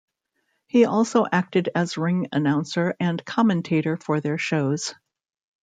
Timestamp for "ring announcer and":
1.95-3.23